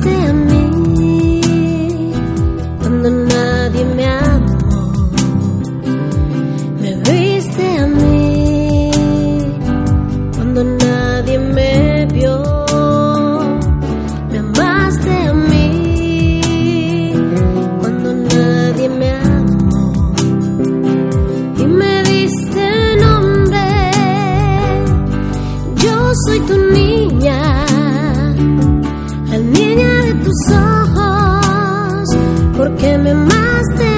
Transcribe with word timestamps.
still 0.00 0.21
porque 32.62 32.96
me 32.96 33.10
amaste 33.10 33.91